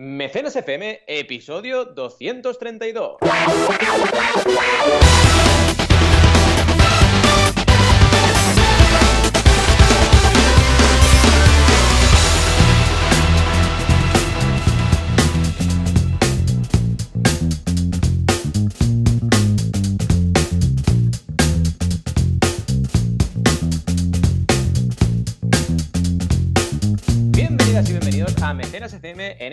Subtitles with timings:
[0.00, 3.16] Mecenas FM, episodio 232.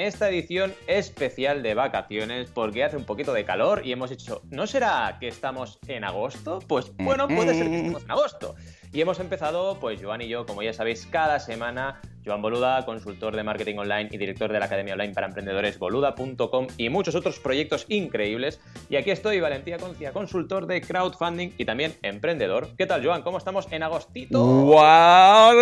[0.05, 4.67] Esta edición especial de vacaciones porque hace un poquito de calor y hemos dicho, ¿no
[4.67, 6.59] será que estamos en agosto?
[6.67, 8.55] Pues bueno, puede ser que estemos en agosto.
[8.93, 13.35] Y hemos empezado, pues Joan y yo, como ya sabéis, cada semana Joan Boluda, consultor
[13.35, 17.39] de marketing online y director de la Academia Online para Emprendedores, boluda.com y muchos otros
[17.39, 18.59] proyectos increíbles.
[18.89, 22.69] Y aquí estoy, Valentía Concia, consultor de crowdfunding y también emprendedor.
[22.77, 23.21] ¿Qué tal, Joan?
[23.21, 24.43] ¿Cómo estamos en agostito?
[24.43, 25.53] ¡Guau!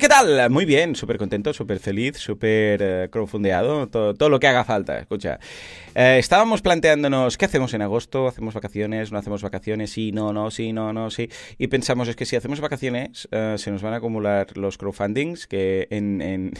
[0.00, 0.48] ¿Qué tal?
[0.50, 4.98] Muy bien, súper contento, súper feliz, súper eh, crowdfundeado, todo, todo lo que haga falta.
[4.98, 5.38] Escucha,
[5.94, 10.50] eh, estábamos planteándonos qué hacemos en agosto, hacemos vacaciones, no hacemos vacaciones, sí, no, no,
[10.50, 11.28] sí, no, no, sí.
[11.58, 15.46] Y pensamos, es que si hacemos vacaciones, eh, se nos van a acumular los crowdfundings
[15.46, 16.52] que en, en,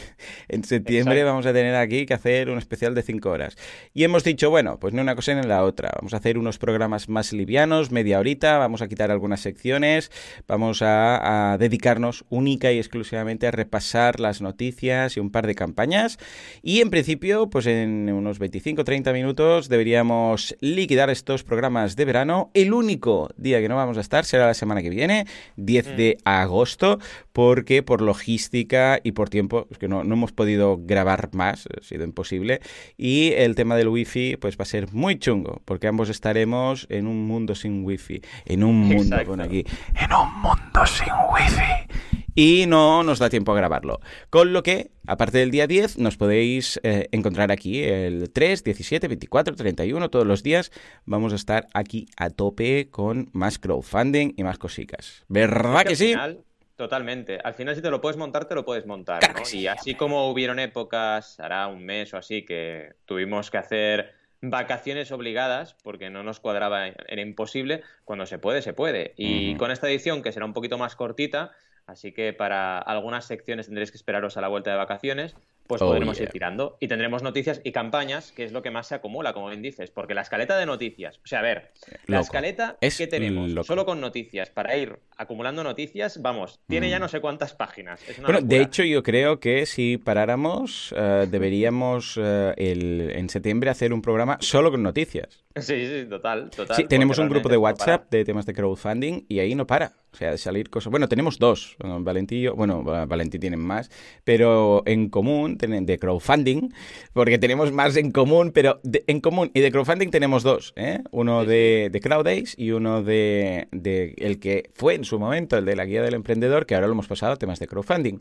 [0.49, 1.31] en septiembre Exacto.
[1.31, 3.57] vamos a tener aquí que hacer un especial de 5 horas.
[3.93, 5.91] Y hemos dicho, bueno, pues ni una cosa ni la otra.
[5.95, 10.11] Vamos a hacer unos programas más livianos, media horita, vamos a quitar algunas secciones,
[10.47, 15.55] vamos a, a dedicarnos única y exclusivamente a repasar las noticias y un par de
[15.55, 16.17] campañas.
[16.61, 22.51] Y en principio, pues en unos 25-30 minutos deberíamos liquidar estos programas de verano.
[22.53, 25.25] El único día que no vamos a estar será la semana que viene,
[25.57, 26.99] 10 de agosto,
[27.31, 31.83] porque por logística y por tiempo es que no, no hemos podido grabar más, ha
[31.83, 32.61] sido imposible.
[32.97, 37.07] Y el tema del wifi pues va a ser muy chungo, porque ambos estaremos en
[37.07, 38.21] un mundo sin wifi.
[38.45, 42.03] En un mundo, con aquí, en un mundo sin wifi.
[42.35, 43.99] Y no nos da tiempo a grabarlo.
[44.29, 49.07] Con lo que, aparte del día 10, nos podéis eh, encontrar aquí el 3, 17,
[49.07, 50.71] 24, 31, todos los días.
[51.05, 55.23] Vamos a estar aquí a tope con más crowdfunding y más cositas.
[55.27, 56.07] ¿Verdad que sí?
[56.07, 56.43] final,
[56.75, 57.39] totalmente.
[57.43, 59.19] Al final, si te lo puedes montar, te lo puedes montar.
[59.19, 59.45] Claro ¿no?
[59.45, 59.61] sí.
[59.61, 65.11] Y así como hubieron épocas, hará un mes o así, que tuvimos que hacer vacaciones
[65.11, 67.81] obligadas porque no nos cuadraba, era imposible.
[68.05, 69.13] Cuando se puede, se puede.
[69.17, 71.51] Y con esta edición, que será un poquito más cortita,
[71.87, 75.35] así que para algunas secciones tendréis que esperaros a la vuelta de vacaciones.
[75.67, 76.25] Pues Oh, podremos yeah.
[76.25, 79.47] ir tirando y tendremos noticias y campañas, que es lo que más se acumula, como
[79.47, 81.71] bien dices, porque la escaleta de noticias, o sea, a ver,
[82.05, 83.65] la escaleta Es que tenemos loco.
[83.65, 88.01] solo con noticias para ir acumulando noticias, vamos, tiene ya no sé cuántas páginas.
[88.09, 88.31] Es una Mm.
[88.31, 93.93] Bueno, de hecho yo creo que si paráramos, eh, deberíamos eh, el- en septiembre hacer
[93.93, 95.43] un programa solo con noticias.
[95.55, 96.75] Sí, sí, total, total.
[96.75, 99.93] Sí, tenemos un grupo de no WhatsApp de temas de crowdfunding y ahí no para.
[100.11, 100.91] O sea, de salir cosas.
[100.91, 101.75] Bueno, tenemos dos.
[101.83, 103.89] eh, Valentín y yo- bueno, Va- Valentín tienen más,
[104.23, 106.69] pero en común, de crowdfunding,
[107.13, 110.73] porque tenemos más en común, pero de- en común y de crowdfunding tenemos dos.
[110.75, 110.99] ¿eh?
[111.11, 115.65] Uno de, de CrowdAce y uno de, de el que fue en su momento, el
[115.65, 118.19] de la guía del emprendedor, que ahora lo hemos pasado a temas de crowdfunding.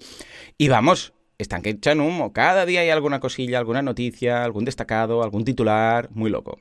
[0.59, 1.13] Y vamos.
[1.39, 2.33] Están que echan humo.
[2.33, 6.09] Cada día hay alguna cosilla, alguna noticia, algún destacado, algún titular.
[6.13, 6.61] Muy loco.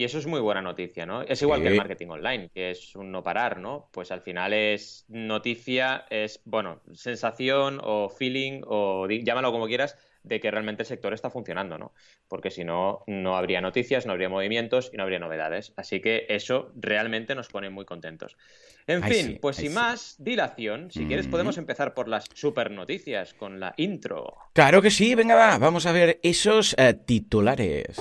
[0.00, 1.20] Y eso es muy buena noticia, ¿no?
[1.20, 1.64] Es igual Sí.
[1.64, 3.90] que el marketing online, que es un no parar, ¿no?
[3.92, 10.40] Pues al final es noticia, es, bueno, sensación o feeling o llámalo como quieras, de
[10.40, 11.92] que realmente el sector está funcionando, ¿no?
[12.28, 15.74] Porque si no, no habría noticias, no habría movimientos y no habría novedades.
[15.76, 18.38] Así que eso realmente nos pone muy contentos.
[18.86, 19.74] En fin, sí, pues sin sí.
[19.74, 24.34] más dilación, si quieres podemos empezar por las super noticias con la intro.
[24.54, 28.00] Claro que sí, venga va, vamos a ver esos eh, titulares.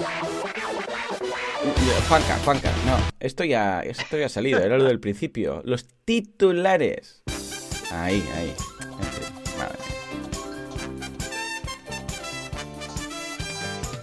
[2.08, 5.62] Juanca, Juanca, no, esto ya, esto ya ha salido, era lo del principio.
[5.66, 7.22] Los titulares.
[7.92, 8.54] Ahí, ahí.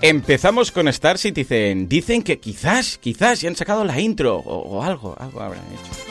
[0.03, 1.89] Empezamos con Star Citizen.
[1.89, 6.06] Dicen que quizás, quizás ya han sacado la intro o, o algo, algo habrán hecho.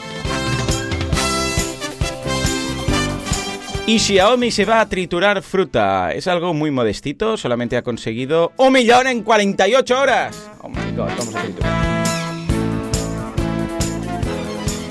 [3.86, 6.12] Y Xiaomi se va a triturar fruta.
[6.12, 10.50] Es algo muy modestito, solamente ha conseguido un millón en 48 horas.
[10.62, 11.96] Oh my god, vamos a triturar.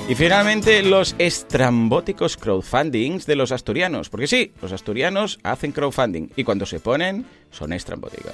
[0.07, 4.09] Y finalmente los estrambóticos crowdfundings de los asturianos.
[4.09, 8.31] Porque sí, los asturianos hacen crowdfunding y cuando se ponen son estrambóticos.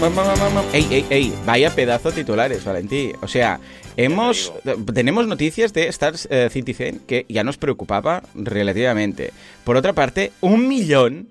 [0.00, 0.64] Pam, pam, pam.
[0.72, 3.12] Ey, ey, ey, vaya pedazo titulares, Valentí.
[3.20, 3.60] O sea,
[4.04, 4.52] hemos
[4.94, 9.32] tenemos noticias de Star eh, Citizen que ya nos preocupaba relativamente.
[9.64, 11.28] Por otra parte, un millón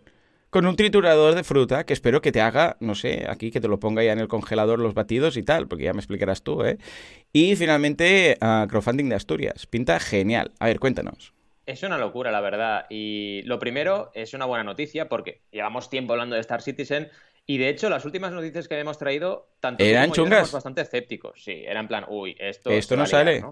[0.50, 3.68] con un triturador de fruta que espero que te haga, no sé, aquí que te
[3.68, 6.64] lo ponga ya en el congelador los batidos y tal, porque ya me explicarás tú,
[6.64, 6.78] ¿eh?
[7.32, 9.68] Y finalmente, ah, crowdfunding de Asturias.
[9.68, 10.52] Pinta genial.
[10.60, 11.34] A ver, cuéntanos.
[11.68, 12.88] Es una locura, la verdad.
[12.90, 17.10] Y lo primero es una buena noticia porque llevamos tiempo hablando de Star Citizen
[17.50, 21.44] y de hecho las últimas noticias que hemos traído, tanto ¿Eran como éramos bastante escépticos.
[21.44, 23.44] Sí, era en plan, uy, esto, esto no sale.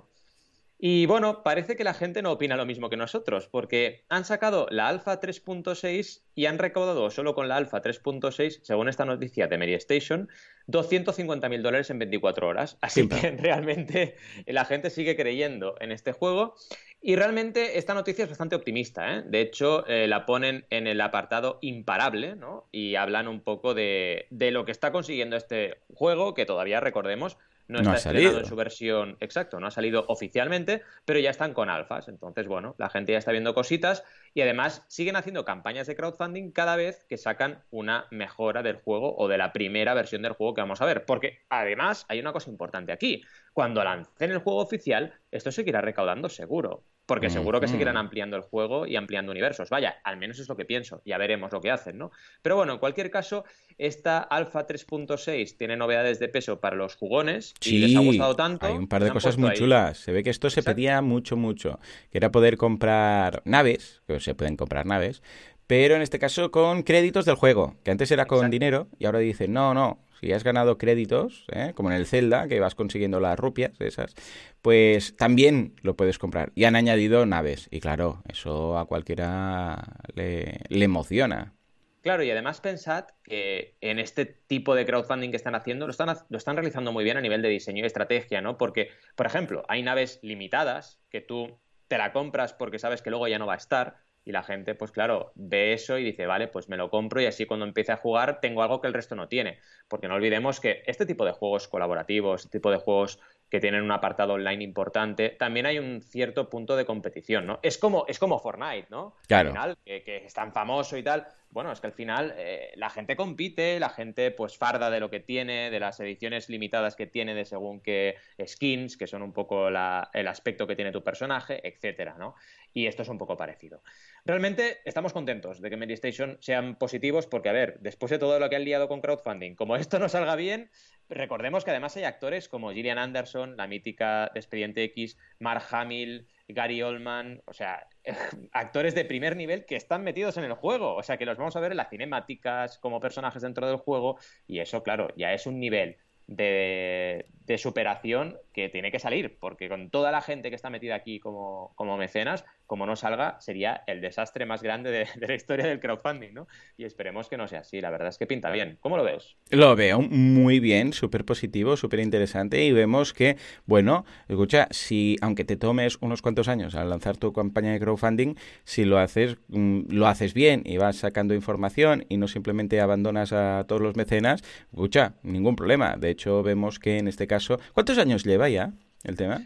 [0.79, 4.68] Y bueno, parece que la gente no opina lo mismo que nosotros, porque han sacado
[4.69, 9.57] la Alpha 3.6 y han recaudado solo con la Alpha 3.6, según esta noticia de
[9.57, 10.29] Mary Station,
[10.68, 12.77] 250.000 dólares en 24 horas.
[12.81, 16.53] Así que realmente la gente sigue creyendo en este juego.
[17.01, 19.15] Y realmente esta noticia es bastante optimista.
[19.18, 19.23] ¿eh?
[19.25, 22.68] De hecho, eh, la ponen en el apartado imparable ¿no?
[22.71, 27.38] y hablan un poco de, de lo que está consiguiendo este juego, que todavía recordemos
[27.68, 31.69] no, está estrenado en su versión exacto, no ha salido oficialmente, pero ya están con
[31.69, 32.08] alfas.
[32.08, 34.04] Entonces, bueno, la gente ya está viendo cositas
[34.34, 39.16] y además siguen haciendo campañas de crowdfunding cada vez que sacan una mejora del juego
[39.18, 41.06] o de la primera versión del juego que vamos a ver.
[41.06, 43.24] Porque además hay una cosa importante aquí.
[43.54, 46.84] Cuando lancen el juego oficial, esto seguirá recaudando seguro.
[47.07, 49.69] Porque seguro que seguirán ampliando el juego y ampliando universos.
[49.69, 51.01] Vaya, al menos es lo que pienso.
[51.06, 52.12] Ya veremos lo que hacen, ¿no?
[52.42, 53.45] Pero bueno, en cualquier caso,
[53.77, 58.65] esta Alpha 3.6 tiene novedades de peso para los jugones y les ha gustado tanto.
[58.68, 59.98] Hay un par de cosas muy chulas.
[59.98, 61.80] Se ve que esto se pedía mucho, mucho.
[62.12, 65.24] Que era poder comprar naves, que se pueden comprar naves,
[65.68, 69.19] pero en este caso con créditos del juego, que antes era con dinero y ahora
[69.19, 71.74] dicen, no, no, si has ganado créditos, ¿eh?
[71.75, 74.16] como en el Zelda, que vas consiguiendo las rupias esas,
[74.62, 76.52] pues también lo puedes comprar.
[76.56, 77.68] Y han añadido naves.
[77.72, 79.84] Y claro, eso a cualquiera
[80.16, 81.54] le, emociona.
[82.02, 86.16] Claro, y además pensad que en este tipo de crowdfunding que están haciendo lo están,
[86.30, 88.58] lo están realizando muy bien a nivel de diseño y estrategia, ¿no?
[88.58, 93.28] Porque, por ejemplo, hay naves limitadas que tú te la compras porque sabes que luego
[93.28, 96.50] ya no va a estar y la gente, pues claro, ve eso y dice, vale,
[96.50, 99.15] pues me lo compro y así cuando empiece a jugar tengo algo que el resto
[99.15, 99.59] no tiene.
[99.88, 103.19] Porque no olvidemos que este tipo de juegos colaborativos, este tipo de juegos
[103.50, 107.59] que tienen un apartado online importante, también hay un cierto punto de competición, ¿no?
[107.63, 109.15] Es como, es como Fortnite, ¿no?
[109.29, 109.47] Claro.
[109.47, 111.25] Al final, que, que, es tan famoso y tal.
[111.50, 115.09] Bueno, es que al final eh, la gente compite, la gente pues farda de lo
[115.09, 118.15] que tiene, de las ediciones limitadas que tiene de según qué
[118.45, 122.35] skins, que son un poco la, el aspecto que tiene tu personaje, etcétera, ¿no?
[122.74, 123.81] Y esto es un poco parecido.
[124.25, 128.50] Realmente estamos contentos de que Medistation sean positivos porque, a ver, después de todo lo
[128.50, 130.69] que han liado con crowdfunding, como esto no salga bien,
[131.10, 136.28] recordemos que además hay actores como Gillian Anderson, la mítica de Expediente X, Mark Hamill,
[136.48, 137.88] Gary Oldman, o sea,
[138.52, 141.56] actores de primer nivel que están metidos en el juego, o sea, que los vamos
[141.56, 144.18] a ver en las cinemáticas como personajes dentro del juego
[144.48, 145.98] y eso, claro, ya es un nivel
[146.28, 147.25] de,
[147.58, 151.74] superación que tiene que salir, porque con toda la gente que está metida aquí como,
[151.75, 156.33] como mecenas, como no salga, sería el desastre más grande de, la historia del crowdfunding,
[156.33, 156.48] ¿no?
[156.75, 158.80] Y esperemos que no sea así, la verdad es que pinta bien.
[158.80, 159.38] ¿Cómo lo ves?
[159.51, 163.38] Lo veo muy bien, súper positivo, súper interesante y vemos que,
[163.68, 168.38] bueno, escucha, si aunque te tomes unos cuantos años al lanzar tu campaña de crowdfunding,
[168.63, 173.33] si lo haces, mm, lo haces bien y vas sacando información y no simplemente abandonas
[173.33, 175.95] a todos los mecenas, escucha, ningún problema.
[175.95, 179.41] De hecho, vemos que en este caso, ¿cuántos años lleva el tema?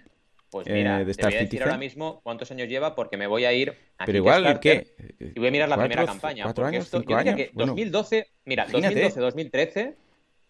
[0.49, 3.45] Pues mira, eh, te voy a decir ahora mismo cuántos años lleva porque me voy
[3.45, 4.95] a ir a Pero igual, ¿qué?
[5.17, 6.43] Y voy a mirar la primera campaña.
[6.43, 6.85] ¿Cuatro años?
[6.85, 7.35] Esto, cinco años?
[7.35, 9.95] Que 2012, mira, 2012-2013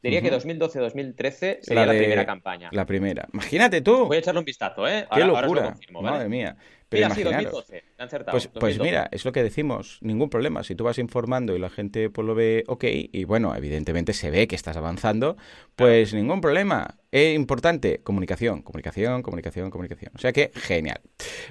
[0.02, 2.70] Diría que 2012-2013 sería la, primera campaña.
[2.72, 3.28] La primera.
[3.34, 4.08] Imagínate tú.
[4.08, 5.08] Voy a echarle un vistazo, ¿eh?
[5.14, 5.76] Qué locura.
[6.02, 6.58] Madre mía.
[6.90, 7.84] Pero mira, sí, 2012.
[8.02, 10.00] Acertado, pues, pues mira, es lo que decimos.
[10.02, 10.64] Ningún problema.
[10.64, 14.32] Si tú vas informando y la gente pues, lo ve ok, y bueno, evidentemente se
[14.32, 15.38] ve que estás avanzando,
[15.76, 16.96] pues ningún problema.
[17.12, 20.12] Es importante, comunicación, comunicación, comunicación, comunicación.
[20.16, 21.02] O sea que, genial.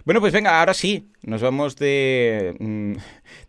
[0.05, 2.95] Bueno, pues venga, ahora sí, nos vamos de, mm,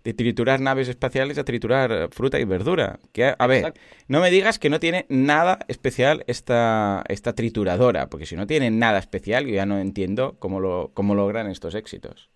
[0.03, 2.99] de triturar naves espaciales a triturar fruta y verdura.
[3.13, 3.73] Que, a ver,
[4.07, 8.69] no me digas que no tiene nada especial esta, esta trituradora, porque si no tiene
[8.69, 12.29] nada especial, yo ya no entiendo cómo, lo, cómo logran estos éxitos.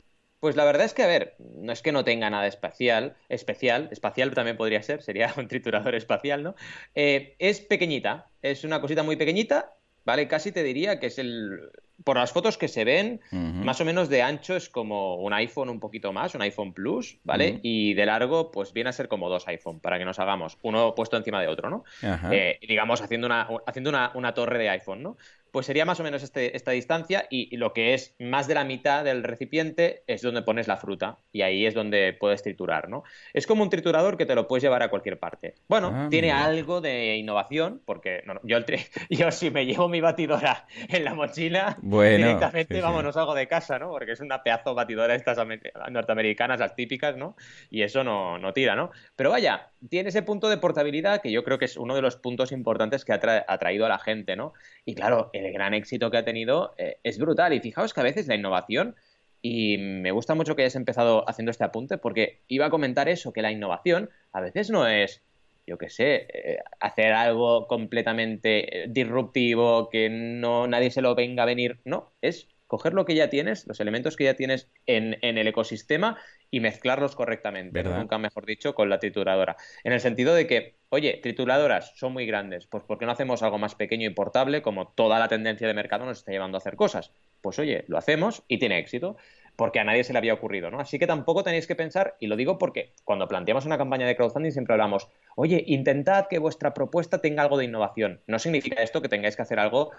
[0.46, 3.90] Pues la verdad es que, a ver, no es que no tenga nada especial, especial,
[3.92, 6.54] espacial también podría ser, sería un triturador espacial, ¿no?
[6.94, 9.74] Eh, es pequeñita, es una cosita muy pequeñita,
[10.06, 10.28] ¿vale?
[10.28, 11.72] Casi te diría que es el...
[12.04, 15.70] Por las fotos que se ven, más o menos de ancho es como un iPhone
[15.70, 17.62] un poquito más, un iPhone Plus, ¿vale?
[17.64, 20.94] Y de largo, pues viene a ser como dos iPhone, para que nos hagamos, uno
[20.94, 21.86] puesto encima de otro, ¿no?
[22.32, 25.18] Eh, digamos, haciendo, una, haciendo una, una torre de iPhone, ¿no?
[25.56, 28.66] Pues sería más o menos este, esta distancia y, lo que es más de la
[28.66, 33.06] mitad del recipiente es donde pones la fruta y ahí es donde puedes triturar, ¿no?
[33.34, 35.56] Es como un triturador que te lo puedes llevar a cualquier parte.
[35.70, 38.58] Bueno, ah, tiene algo de innovación porque yo,
[39.10, 43.80] yo si me llevo mi batidora en la mochila, directamente, vamos, no salgo de casa,
[43.80, 43.92] ¿no?
[43.92, 45.38] Porque es una pedazo batidora estas
[45.90, 47.38] norteamericanas, las típicas, ¿no?
[47.70, 48.92] Y eso no, no tira, ¿no?
[49.16, 52.18] Pero vaya, tiene ese punto de portabilidad que yo creo que es uno de los
[52.18, 54.52] puntos importantes que ha, atraído a la gente, ¿no?
[54.84, 57.54] Y claro, el gran éxito que ha tenido eh, es brutal.
[57.54, 58.96] Y fijaos que a veces la innovación
[59.42, 63.32] Y me gusta mucho que hayas empezado haciendo este apunte porque iba a comentar eso,
[63.32, 65.22] que la innovación a veces no es,
[65.68, 71.44] yo qué sé, eh, hacer algo completamente eh, disruptivo, que no nadie se lo venga
[71.44, 71.80] a venir.
[71.86, 76.18] No, es coger lo que ya tienes, los elementos que ya tienes en, el ecosistema
[76.52, 79.56] y mezclarlos correctamente, nunca mejor dicho, con la trituradora.
[79.84, 83.44] En el sentido de que, oye, trituradoras son muy grandes, pues ¿por qué no hacemos
[83.44, 86.60] algo más pequeño y portable como toda la tendencia de mercado nos está llevando a
[86.60, 87.12] hacer cosas?
[87.42, 89.18] Pues oye, lo hacemos y tiene éxito
[89.56, 90.80] porque a nadie se le había ocurrido, ¿no?
[90.80, 94.16] Así que tampoco tenéis que pensar, y lo digo porque cuando planteamos una campaña de
[94.16, 98.22] crowdfunding siempre hablamos, oye, intentad que vuestra propuesta tenga algo de innovación.
[98.28, 99.92] No significa esto que tengáis que hacer algo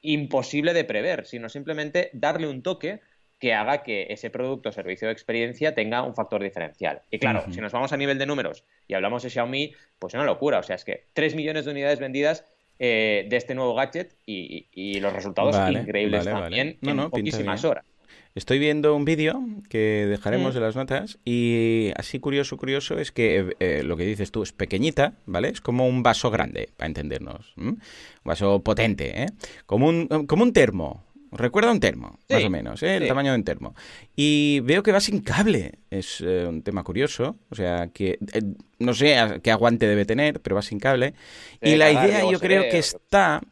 [0.00, 3.00] imposible de prever, sino simplemente darle un toque
[3.38, 7.02] que haga que ese producto, servicio o experiencia tenga un factor diferencial.
[7.10, 10.18] Y claro, si nos vamos a nivel de números y hablamos de Xiaomi, pues es
[10.18, 10.58] una locura.
[10.58, 12.44] O sea, es que 3 millones de unidades vendidas
[12.80, 17.84] eh, de este nuevo gadget y, los resultados increíbles también en poquísimas horas.
[18.34, 20.56] Estoy viendo un vídeo que dejaremos mm.
[20.58, 24.52] en las notas y así curioso, curioso es que eh, lo que dices tú es
[24.52, 25.48] pequeñita, ¿vale?
[25.48, 27.52] Es como un vaso grande, para entendernos.
[27.56, 27.80] Un
[28.22, 29.26] vaso potente, ¿eh?
[29.66, 32.96] Como un, como un termo, Recuerda un termo, más o menos, ¿eh?
[32.96, 33.74] el tamaño de un termo.
[34.16, 35.78] Y veo que va sin cable.
[35.90, 37.36] Es eh, un tema curioso.
[37.50, 38.18] O sea, que
[38.78, 41.14] no sé qué aguante debe tener, pero va sin cable.
[41.60, 43.42] y la idea yo creo que está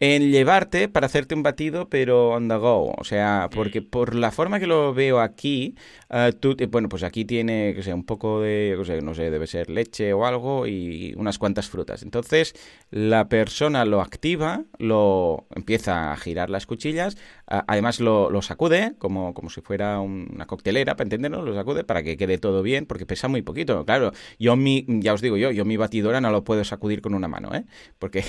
[0.00, 2.94] en llevarte para hacerte un batido, pero on the go.
[2.96, 5.74] O sea, porque por la forma que lo veo aquí,
[6.10, 9.30] uh, tú, bueno, pues aquí tiene, que sea, un poco de, o sea, no sé,
[9.30, 12.02] debe ser leche o algo y unas cuantas frutas.
[12.02, 12.54] Entonces,
[12.90, 19.34] la persona lo activa, lo empieza a girar las cuchillas, además lo, lo, sacude como,
[19.34, 23.06] como si fuera una coctelera, para entenderlo, lo sacude para que quede todo bien, porque
[23.06, 23.84] pesa muy poquito.
[23.84, 27.14] Claro, yo mi, ya os digo yo, yo mi batidora no lo puedo sacudir con
[27.14, 27.64] una mano, ¿eh?
[27.98, 28.24] Porque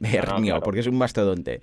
[0.64, 1.62] porque es un mastodonte.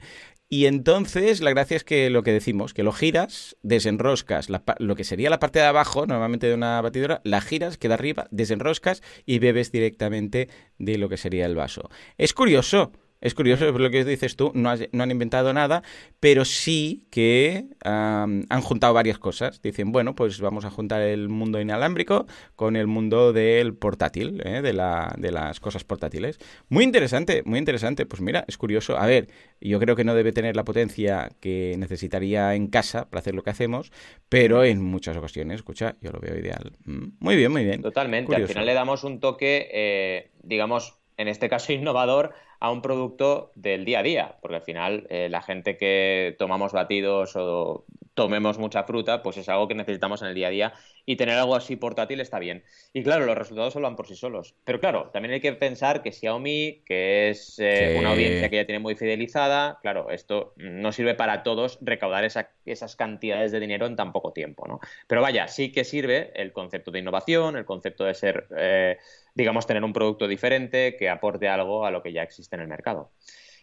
[0.49, 4.47] Y entonces la gracia es que lo que decimos, que lo giras, desenroscas
[4.79, 8.27] lo que sería la parte de abajo, normalmente de una batidora, la giras, queda arriba,
[8.31, 10.47] desenroscas y bebes directamente
[10.77, 11.89] de lo que sería el vaso.
[12.17, 15.83] Es curioso, es curioso lo que dices tú, no, han inventado nada,
[16.19, 19.61] pero sí que han juntado varias cosas.
[19.61, 24.61] Dicen, bueno, pues vamos a juntar el mundo inalámbrico con el mundo del portátil, ¿eh?
[24.61, 26.39] de, la, de las cosas portátiles.
[26.69, 28.05] Muy interesante, muy interesante.
[28.05, 28.97] Pues mira, es curioso.
[28.97, 29.27] A ver,
[29.59, 33.43] yo creo que no debe tener la potencia que necesitaría en casa para hacer lo
[33.43, 33.91] que hacemos,
[34.29, 36.73] pero en muchas ocasiones, escucha, yo lo veo ideal.
[36.85, 37.81] Mm, muy bien, muy bien.
[37.81, 38.35] Totalmente.
[38.35, 43.51] Al final le damos un toque, eh, digamos, en este caso innovador a un producto
[43.55, 47.85] del día a día, porque al final eh, la gente que tomamos batidos o
[48.17, 50.73] tomemos mucha fruta, pues es algo que necesitamos en el día a día
[51.05, 52.63] y tener algo así portátil está bien.
[52.91, 54.55] Y claro, los resultados hablan por sí solos.
[54.63, 58.65] Pero claro, también hay que pensar que Xiaomi, que es eh, una audiencia que ya
[58.65, 63.95] tiene muy fidelizada, claro, esto no sirve para todos recaudar esas cantidades de dinero en
[63.95, 64.79] tan poco tiempo, ¿no?
[65.05, 68.97] Pero vaya, sí que sirve el concepto de innovación, el concepto de ser, eh,
[69.37, 72.67] digamos, tener un producto diferente que aporte algo a lo que ya existe en el
[72.67, 73.11] mercado.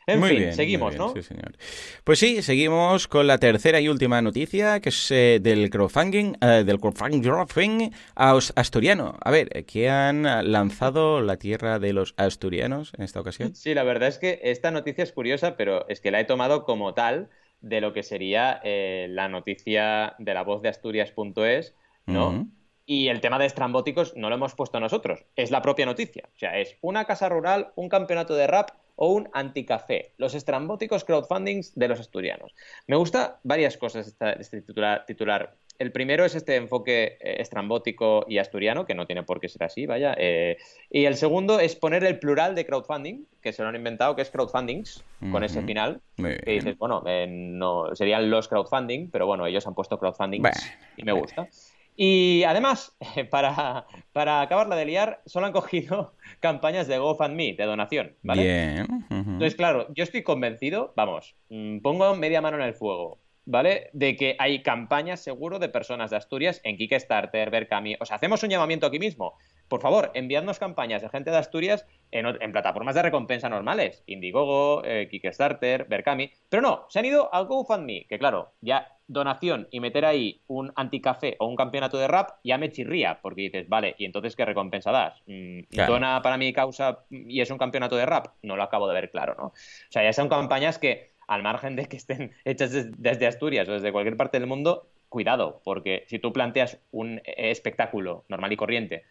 [0.07, 1.15] En fin, seguimos, ¿no?
[1.15, 1.57] Sí, señor.
[2.05, 6.63] Pues sí, seguimos con la tercera y última noticia, que es eh, del crowdfunding, eh,
[6.65, 9.17] del crowdfunding asturiano.
[9.21, 13.55] A ver, ¿qué han lanzado la tierra de los asturianos en esta ocasión?
[13.55, 16.65] Sí, la verdad es que esta noticia es curiosa, pero es que la he tomado
[16.65, 17.31] como tal
[17.63, 22.47] de lo que sería eh, la noticia de la voz de Asturias.es, ¿no?
[22.87, 26.29] Y el tema de estrambóticos no lo hemos puesto nosotros, es la propia noticia.
[26.35, 31.05] O sea, es una casa rural, un campeonato de rap o un anticafé, los estrambóticos
[31.05, 32.55] crowdfundings de los asturianos.
[32.87, 34.07] Me gusta varias cosas
[34.39, 39.41] este titular, El primero es este enfoque eh, estrambótico y asturiano, que no tiene por
[39.41, 40.15] qué ser así, vaya.
[40.17, 40.59] Eh,
[40.91, 44.23] y el segundo es poner el plural de crowdfunding, que se lo han inventado, que
[44.23, 46.01] es crowdfundings, con ese final.
[46.17, 51.03] Que dices, bueno, eh, no, serían los crowdfunding, pero bueno, ellos han puesto crowdfundings y
[51.03, 51.49] me gusta.
[51.97, 52.97] Y además,
[53.31, 58.43] para, para acabarla de liar, solo han cogido campañas de GoFundMe, de donación, ¿vale?
[58.43, 59.07] Bien.
[59.11, 63.91] Entonces, claro, yo estoy convencido, vamos, mm, pongo media mano en el fuego, ¿vale?
[63.93, 67.97] De que hay campañas seguro de personas de Asturias en Kickstarter, Berkami.
[68.01, 69.37] O sea, hacemos un llamamiento aquí mismo.
[69.69, 74.03] Por favor, enviadnos campañas de gente de Asturias en, plataformas de recompensa normales.
[74.07, 76.31] Indiegogo, eh, Kickstarter, Berkami.
[76.49, 80.73] Pero no, se han ido a GoFundMe, que claro, ya donación y meter ahí un
[80.77, 84.45] anticafé o un campeonato de rap, ya me chirría, porque dices, vale, ¿y entonces qué
[84.45, 85.23] recompensa das?
[85.27, 88.29] Mm, ¿Dona para mi causa y es un campeonato de rap?
[88.43, 89.47] No lo acabo de ver claro, ¿no?
[89.47, 89.53] O
[89.91, 93.93] sea, ya son campañas que, al margen de que estén hechas desde Asturias o desde
[93.93, 99.05] cualquier parte del mundo, cuidado, porque si tú planteas un espectáculo normal y corriente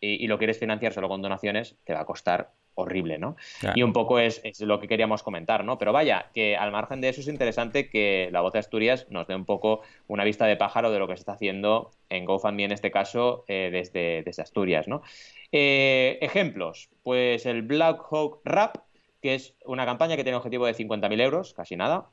[0.00, 3.36] y, lo quieres financiar solo con donaciones, te va a costar horrible, ¿no?
[3.74, 5.78] Y un poco es, lo que queríamos comentar, ¿no?
[5.78, 9.26] Pero vaya, que al margen de eso es interesante que la voz de Asturias nos
[9.26, 12.64] dé un poco una vista de pájaro de lo que se está haciendo en GoFundMe
[12.64, 15.02] en este caso eh, desde, desde Asturias, ¿no?
[15.50, 18.76] Eh, ejemplos, pues el Black Hawk Rap,
[19.20, 22.10] que es una campaña que tiene un objetivo de 50.000 euros, casi nada,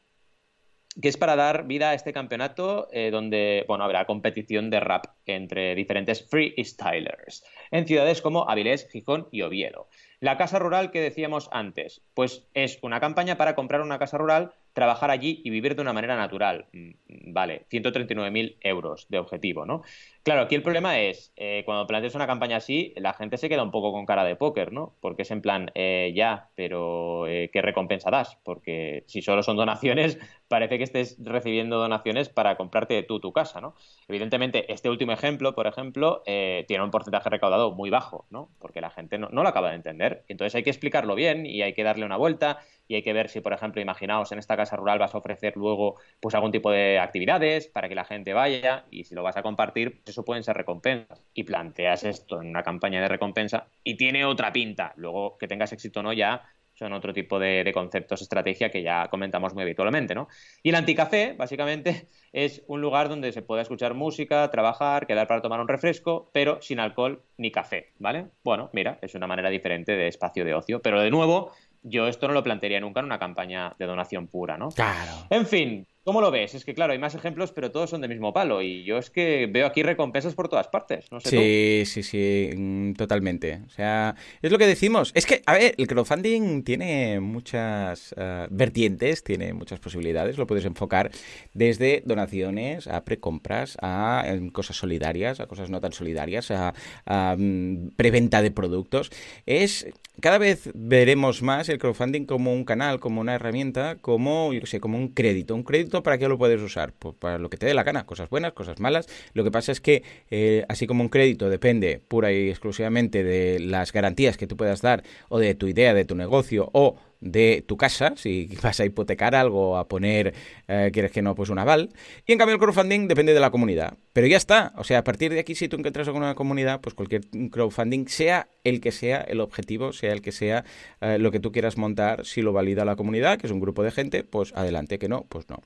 [1.01, 5.05] que es para dar vida a este campeonato eh, donde, bueno, habrá competición de rap
[5.25, 9.87] entre diferentes freestylers en ciudades como Avilés, Gijón y Oviedo.
[10.19, 14.53] La casa rural que decíamos antes, pues es una campaña para comprar una casa rural
[14.75, 16.65] trabajar allí y vivir de una manera natural.
[16.73, 19.81] Mm, vale, 139.000 euros de objetivo, ¿no?
[20.21, 23.63] Claro, aquí el problema es, eh, cuando planteas una campaña así, la gente se queda
[23.63, 24.95] un poco con cara de póker, ¿no?
[24.99, 28.37] Porque es en plan, eh, ya, pero eh, ¿qué recompensa das?
[28.43, 33.61] Porque si solo son donaciones, parece que estés recibiendo donaciones para comprarte tú tu casa,
[33.61, 33.75] ¿no?
[34.09, 38.49] Evidentemente, este último ejemplo, por ejemplo, tiene un porcentaje recaudado muy bajo, ¿no?
[38.59, 40.25] Porque la gente no, no lo acaba de entender.
[40.27, 43.29] Entonces hay que explicarlo bien y hay que darle una vuelta y hay que ver
[43.29, 46.71] si, por ejemplo, imaginaos en esta casa rural vas a ofrecer luego pues algún tipo
[46.71, 50.25] de actividades para que la gente vaya y si lo vas a compartir, pues eso
[50.25, 51.25] pueden ser recompensas.
[51.33, 54.93] Y planteas esto en una campaña de recompensa y tiene otra pinta.
[54.97, 56.43] Luego que tengas éxito o no ya
[56.75, 60.27] son otro tipo de, conceptos, estrategia que ya comentamos muy habitualmente, ¿no?
[60.61, 65.41] Y el anticafé, básicamente, es un lugar donde se puede escuchar música, trabajar, quedar para
[65.41, 68.27] tomar un refresco, pero sin alcohol ni café, ¿vale?
[68.43, 71.53] Bueno, mira, es una manera diferente de espacio de ocio, pero de nuevo,
[71.85, 74.69] yo esto no lo plantearía nunca en una campaña de donación pura, ¿no?
[74.69, 75.27] Claro.
[75.29, 76.53] En fin, ¿Cómo lo ves?
[76.53, 78.61] Es que claro, hay más ejemplos, pero todos son del mismo palo.
[78.61, 81.11] Y yo es que veo aquí recompensas por todas partes.
[81.11, 83.61] No sé sí, sí, sí, mm, totalmente.
[83.65, 85.11] O sea, es lo que decimos.
[85.15, 90.37] Es que, a ver, el crowdfunding tiene muchas eh, vertientes, tiene muchas posibilidades.
[90.37, 91.09] Lo puedes enfocar
[91.55, 98.43] desde donaciones a precompras, a cosas solidarias, a cosas no tan solidarias, a, mm, preventa
[98.43, 99.09] de productos.
[99.47, 99.87] Es
[100.21, 104.79] cada vez veremos más el crowdfunding como un canal, como una herramienta, como, yo sé,
[104.79, 105.55] como un crédito.
[105.55, 106.93] Un crédito para qué lo puedes usar?
[106.97, 109.07] Pues para lo que te dé la gana, cosas buenas, cosas malas.
[109.33, 113.59] Lo que pasa es que, eh, así como un crédito depende pura y exclusivamente de
[113.59, 117.63] las garantías que tú puedas dar o de tu idea, de tu negocio o de
[117.65, 120.33] tu casa, si vas a hipotecar algo, a poner,
[120.67, 121.89] eh, quieres que no, pues un aval.
[122.25, 123.97] Y en cambio el crowdfunding depende de la comunidad.
[124.13, 124.73] Pero ya está.
[124.77, 128.07] O sea, a partir de aquí, si tú encuentras con una comunidad, pues cualquier crowdfunding,
[128.07, 130.63] sea el que sea el objetivo, sea el que sea
[131.01, 133.83] eh, lo que tú quieras montar, si lo valida la comunidad, que es un grupo
[133.83, 135.57] de gente, pues adelante, que no, pues no.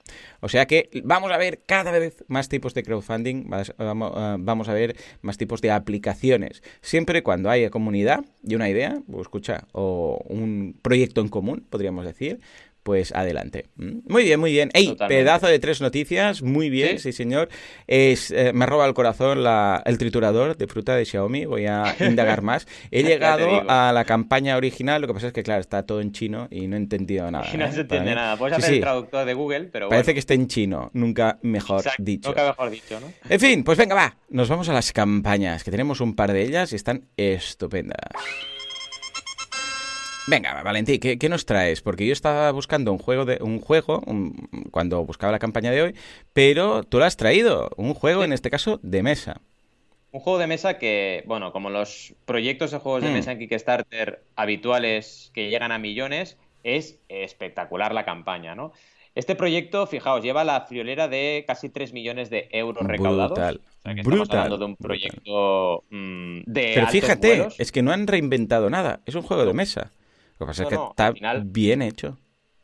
[0.42, 4.74] O sea que vamos a ver cada vez más tipos de crowdfunding, eh, vamos a
[4.74, 6.64] ver más tipos de aplicaciones.
[6.82, 11.39] Siempre cuando haya comunidad y una idea, pues escucha, o un proyecto en común,
[11.70, 12.40] podríamos decir,
[12.84, 13.68] pues adelante.
[13.76, 14.72] Mm, muy bien, muy bien.
[14.74, 14.96] ¡Ey!
[15.08, 16.42] Pedazo de tres noticias.
[16.42, 17.50] Muy bien, sí, señor.
[17.88, 19.46] Es, eh, me roba el corazón
[19.86, 21.46] el triturador de fruta de Xiaomi.
[21.46, 22.68] Voy a indagar más.
[22.92, 25.02] He llegado a la campaña original.
[25.02, 27.46] Lo que pasa es que, claro, está todo en chino y no he entendido nada.
[27.54, 27.72] Y no ¿eh?
[27.72, 28.38] se entiende nada.
[28.38, 30.90] Puedes hacer el traductor de Google, pero Parece que está en chino.
[30.94, 32.30] Nunca mejor dicho.
[32.30, 33.08] Nunca mejor dicho, ¿no?
[33.30, 34.18] En fin, pues venga, va.
[34.30, 38.00] Nos vamos a las campañas, que tenemos un par de ellas y están estupendas.
[40.30, 41.82] Venga, Valentín, ¿qué, nos traes?
[41.82, 44.04] Porque yo estaba buscando un juego, de, un juego
[44.70, 45.96] cuando buscaba la campaña de hoy,
[46.34, 49.42] pero tú lo has traído, un juego en este caso de mesa.
[50.12, 53.14] Un juego de mesa que, bueno, como los proyectos de juegos de mm.
[53.14, 58.72] mesa en Kickstarter habituales que llegan a millones, es espectacular la campaña, ¿no?
[59.16, 63.32] Este proyecto, fijaos, lleva la friolera de casi 3 millones de euros recaudados.
[63.32, 63.62] Brutal.
[63.80, 66.72] O sea que estamos hablando de un proyecto mm, de.
[66.76, 69.02] Pero fíjate, es que no han reinventado nada.
[69.08, 69.92] Es un juego de mesa.
[70.40, 72.18] Lo que pasa es que está bien hecho.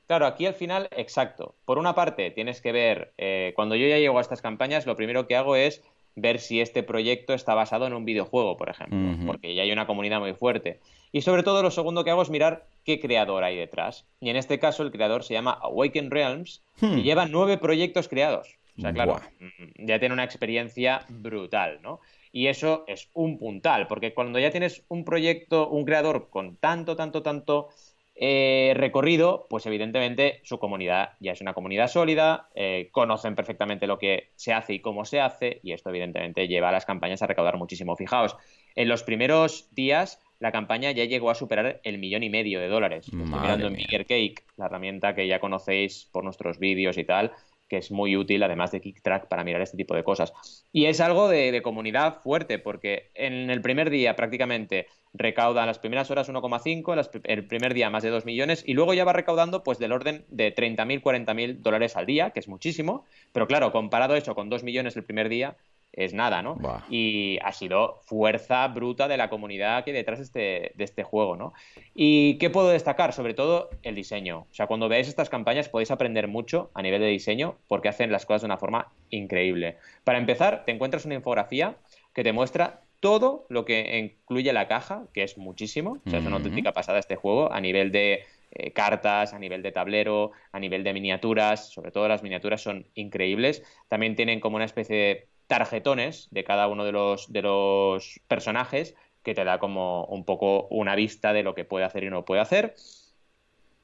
[0.08, 1.56] Claro, aquí al final, exacto.
[1.66, 4.96] Por una parte, tienes que ver, eh, cuando yo ya llego a estas campañas, lo
[4.96, 5.84] primero que hago es
[6.16, 9.88] ver si este proyecto está basado en un videojuego, por ejemplo, porque ya hay una
[9.88, 10.80] comunidad muy fuerte.
[11.12, 14.06] Y sobre todo, lo segundo que hago es mirar qué creador hay detrás.
[14.22, 17.02] Y en este caso, el creador se llama Awaken Realms y hmm.
[17.02, 18.58] lleva nueve proyectos creados.
[18.78, 22.02] O sea, claro, mm, ya tiene una experiencia brutal, ¿no?
[22.36, 26.98] Y eso es un puntal, porque cuando ya tienes un proyecto, un creador con tanto,
[26.98, 27.70] tanto, tanto
[28.14, 33.98] eh, recorrido, pues evidentemente su comunidad ya es una comunidad sólida, eh, conocen perfectamente lo
[33.98, 37.28] que se hace y cómo se hace, y esto evidentemente lleva a las campañas a
[37.28, 37.96] recaudar muchísimo.
[37.96, 38.36] Fijaos,
[38.76, 42.68] en los primeros días la campaña ya llegó a superar el millón y medio de
[42.68, 43.06] dólares.
[43.06, 47.32] Estoy mirando en Bigger Cake, la herramienta que ya conocéis por nuestros vídeos y tal,
[47.68, 50.34] que es muy útil, además de KickTrack, para mirar este tipo de cosas.
[50.72, 55.80] Y es algo de, comunidad fuerte, porque en el primer día prácticamente recauda en las
[55.80, 59.64] primeras horas 1,5, el primer día más de 2 millones, y luego ya va recaudando
[59.64, 64.16] pues del orden de 30.000, 40.000 dólares al día, que es muchísimo, pero claro, comparado
[64.16, 65.56] eso con 2 millones el primer día,
[65.96, 66.58] es nada, ¿no?
[66.90, 71.04] Y ha sido fuerza bruta de la comunidad que hay detrás de este, de este
[71.04, 71.54] juego, ¿no?
[71.94, 73.14] ¿Y qué puedo destacar?
[73.14, 74.46] Sobre todo el diseño.
[74.52, 78.12] O sea, cuando veáis estas campañas podéis aprender mucho a nivel de diseño porque hacen
[78.12, 79.78] las cosas de una forma increíble.
[80.04, 81.78] Para empezar, te encuentras una infografía
[82.14, 86.00] que te muestra todo lo que incluye la caja, que es muchísimo.
[86.06, 89.62] O sea, es una auténtica pasada este juego a nivel de eh, cartas, a nivel
[89.62, 91.72] de tablero, a nivel de miniaturas.
[91.72, 93.64] Sobre todo las miniaturas son increíbles.
[93.88, 98.96] También tienen como una especie de tarjetones de cada uno de los, de los personajes
[99.24, 102.26] que te da como un poco una vista de lo que puede hacer y no
[102.26, 102.76] puede hacer.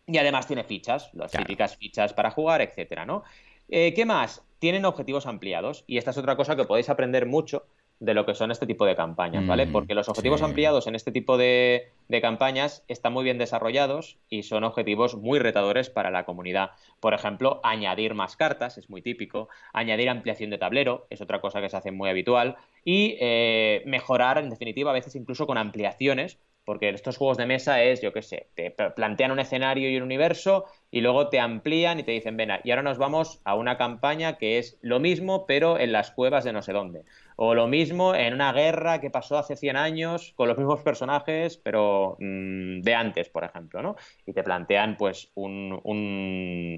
[0.08, 3.24] Y además tiene fichas, las típicas fichas para jugar, etcétera, ¿no?
[3.70, 4.44] Eh, ¿Qué más?
[4.60, 5.84] Tienen objetivos ampliados.
[5.88, 7.66] Y esta es otra cosa que podéis aprender mucho
[8.02, 9.68] de lo que son este tipo de campañas, ¿vale?
[9.68, 14.42] Mm, Porque los objetivos ampliados en este tipo de, campañas están muy bien desarrollados y
[14.42, 16.72] son objetivos muy retadores para la comunidad.
[17.00, 21.62] Por ejemplo, añadir más cartas, es muy típico, añadir ampliación de tablero, es otra cosa
[21.62, 26.40] que se hace muy habitual, y eh, mejorar, en definitiva, a veces incluso con ampliaciones,
[26.66, 30.04] porque estos juegos de mesa es, yo qué sé, te plantean un escenario y un
[30.04, 33.78] universo y luego te amplían y te dicen, ven, y ahora nos vamos a una
[33.78, 37.04] campaña que es lo mismo, pero en las cuevas de no sé dónde.
[37.44, 41.58] O lo mismo en una guerra que pasó hace 100 años con los mismos personajes,
[41.58, 43.96] pero mm, de antes, por ejemplo, ¿no?
[44.28, 45.82] Y te plantean, pues, un,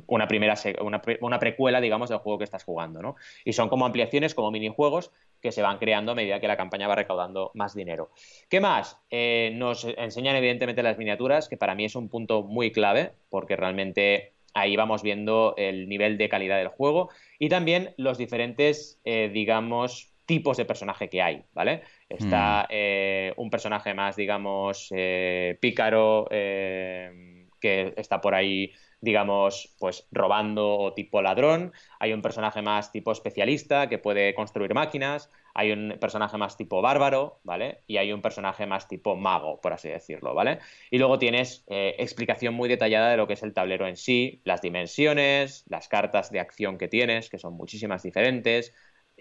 [0.07, 3.17] una primera, una, una, precuela, digamos, del juego que estás jugando, ¿no?
[3.43, 6.87] Y son como ampliaciones, como minijuegos que se van creando a medida que la campaña
[6.87, 8.11] va recaudando más dinero.
[8.47, 8.97] ¿Qué más?
[9.09, 13.57] Eh, nos enseñan, evidentemente, las miniaturas, que para mí es un punto muy clave, porque
[13.57, 19.29] realmente ahí vamos viendo el nivel de calidad del juego y también los diferentes, eh,
[19.33, 21.83] digamos, tipos de personaje que hay, ¿vale?
[22.09, 22.67] Está mm.
[22.69, 30.93] eh, un personaje más, digamos, eh, pícaro, que está por ahí digamos, pues robando o
[30.93, 36.37] tipo ladrón, hay un personaje más tipo especialista que puede construir máquinas, hay un personaje
[36.37, 37.81] más tipo bárbaro, ¿vale?
[37.85, 40.59] Y hay un personaje más tipo mago, por así decirlo, ¿vale?
[40.89, 44.41] Y luego tienes eh, explicación muy detallada de lo que es el tablero en sí,
[44.45, 48.73] las dimensiones, las cartas de acción que tienes, que son muchísimas diferentes,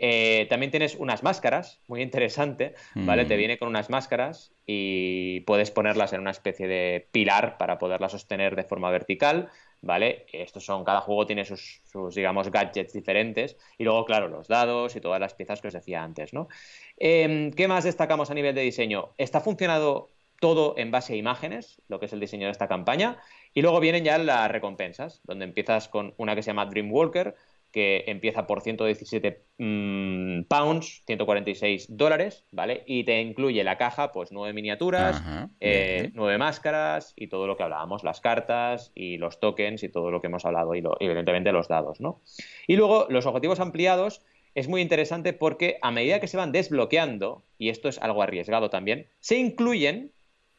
[0.05, 3.25] eh, también tienes unas máscaras, muy interesante, ¿vale?
[3.25, 3.39] Te mm.
[3.39, 8.57] viene con unas máscaras y puedes ponerlas en una especie de pilar para poderlas sostener
[8.57, 9.49] de forma vertical.
[9.81, 10.27] ¿vale?
[10.33, 11.83] Estos son, cada juego tiene sus,
[12.15, 13.57] digamos, gadgets diferentes.
[13.79, 16.49] Y luego, claro, los dados y todas las piezas que os decía antes, ¿no?
[16.97, 19.11] Em, ¿Qué más destacamos a nivel de diseño?
[19.19, 20.09] Está funcionado
[20.41, 23.19] todo en base a imágenes, lo que es el diseño de esta campaña.
[23.55, 27.37] Y luego vienen ya las recompensas, donde empiezas con una que se llama Dreamwalker,
[27.73, 32.85] que empieza por 117 mm, pounds, 146 dólares, ¿vale?
[32.87, 35.23] Y te incluye la caja, pues nueve miniaturas,
[35.61, 40.11] eh, nueve máscaras y todo lo que hablábamos, las cartas y los tokens y todo
[40.11, 42.21] lo que hemos hablado y evidentemente los dados, ¿no?
[42.67, 44.23] Y luego los objetivos ampliados
[44.55, 48.69] es muy interesante porque a medida que se van desbloqueando, y esto es algo arriesgado
[48.69, 50.13] también, se incluyen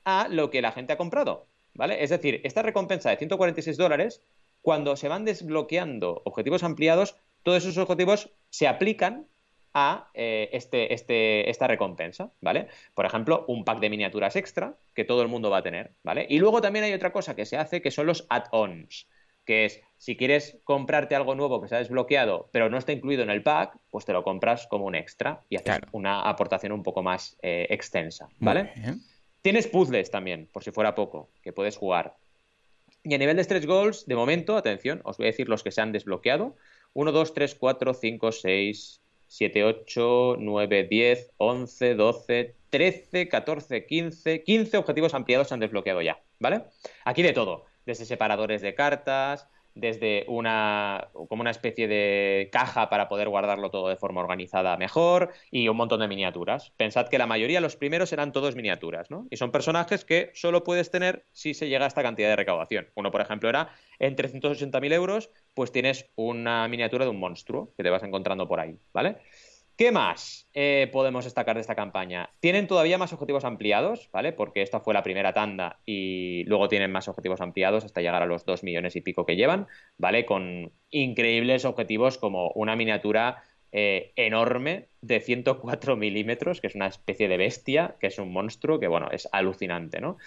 [0.04, 1.46] a lo que la gente ha comprado,
[1.76, 2.04] ¿vale?
[2.04, 4.24] Es decir, esta recompensa de 146 dólares
[4.64, 9.28] cuando se van desbloqueando objetivos ampliados, todos esos objetivos se aplican
[9.74, 12.68] a eh, este, este, esta recompensa, ¿vale?
[12.94, 16.26] Por ejemplo, un pack de miniaturas extra que todo el mundo va a tener, ¿vale?
[16.30, 19.08] Y luego también hay otra cosa que se hace que son los add-ons,
[19.46, 23.24] que es si quieres comprarte algo nuevo que se ha desbloqueado pero no está incluido
[23.24, 26.84] en el pack, pues te lo compras como un extra y haces una aportación un
[26.84, 28.72] poco más eh, extensa, ¿vale?
[29.42, 32.16] Tienes puzzles también, por si fuera poco, que puedes jugar.
[33.04, 35.72] Y a nivel de stretch goals, de momento, atención, os voy a decir los que
[35.72, 36.56] se han desbloqueado.
[36.94, 44.44] 1, 2, 3, 4, 5, 6, 7, 8, 9, 10, 11, 12, 13, 14, 15.
[44.44, 46.64] 15 objetivos ampliados se han desbloqueado ya, ¿vale?
[47.04, 53.08] Aquí de todo, desde separadores de cartas, desde una como una especie de caja para
[53.10, 56.72] poder guardarlo todo de forma organizada mejor y un montón de miniaturas.
[56.78, 59.28] Pensad que la mayoría, los primeros eran todos miniaturas, ¿no?
[59.30, 62.90] Y son personajes que solo puedes tener si se llega a esta cantidad de recaudación.
[62.96, 67.84] Uno, por ejemplo, era en 380.000 euros, pues tienes una miniatura de un monstruo que
[67.84, 69.18] te vas encontrando por ahí, ¿vale?
[69.76, 72.30] ¿Qué más eh, podemos destacar de esta campaña?
[72.40, 74.32] Tienen todavía más objetivos ampliados, ¿vale?
[74.32, 78.28] Porque esta fue la primera tanda y luego tienen más objetivos ampliados hasta llegar a
[78.28, 80.28] los 2 millones y pico que llevan, ¿vale?
[80.28, 87.28] Con increíbles objetivos como una miniatura eh, enorme de 104 milímetros, que es una especie
[87.28, 90.18] de bestia, que es un monstruo, que bueno, es alucinante, ¿no?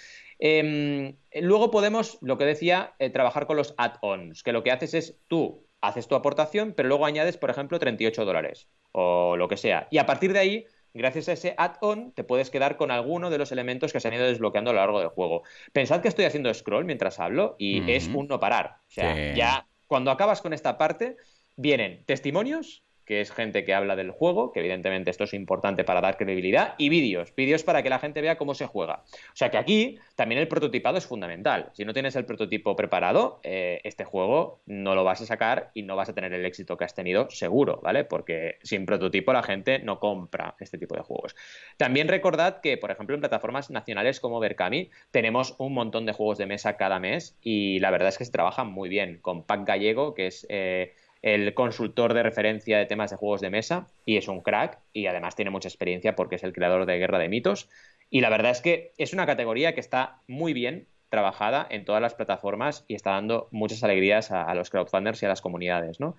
[0.40, 4.94] Em, luego podemos, lo que decía, eh, trabajar con los add-ons, que lo que haces
[4.94, 9.56] es tú haces tu aportación, pero luego añades, por ejemplo, 38 dólares o lo que
[9.56, 9.88] sea.
[9.90, 13.38] Y a partir de ahí, gracias a ese add-on, te puedes quedar con alguno de
[13.38, 15.42] los elementos que se han ido desbloqueando a lo largo del juego.
[15.72, 18.78] Pensad que estoy haciendo scroll mientras hablo y es un no parar.
[18.88, 21.16] O sea, ya cuando acabas con esta parte,
[21.56, 26.00] vienen testimonios que es gente que habla del juego, que evidentemente esto es importante para
[26.00, 29.04] dar credibilidad, y vídeos, vídeos para que la gente vea cómo se juega.
[29.32, 31.70] O sea que aquí también el prototipado es fundamental.
[31.72, 35.82] Si no tienes el prototipo preparado, eh, este juego no lo vas a sacar y
[35.82, 38.04] no vas a tener el éxito que has tenido seguro, ¿vale?
[38.04, 41.36] Porque sin prototipo la gente no compra este tipo de juegos.
[41.76, 46.38] También recordad que, por ejemplo, en plataformas nacionales como Berkami tenemos un montón de juegos
[46.38, 49.64] de mesa cada mes y la verdad es que se trabajan muy bien con Pac
[49.64, 50.46] Gallego, que es...
[50.48, 54.78] Eh, el consultor de referencia de temas de juegos de mesa y es un crack
[54.92, 57.68] y además tiene mucha experiencia porque es el creador de Guerra de Mitos.
[58.10, 62.02] Y la verdad es que es una categoría que está muy bien trabajada en todas
[62.02, 66.16] las plataformas y está dando muchas alegrías a, los crowdfunders y a las comunidades, ¿no?